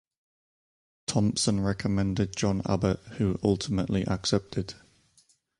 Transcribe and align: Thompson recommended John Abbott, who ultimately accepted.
Thompson 1.05 1.59
recommended 1.59 2.35
John 2.35 2.63
Abbott, 2.65 2.97
who 3.17 3.37
ultimately 3.43 4.01
accepted. 4.07 4.73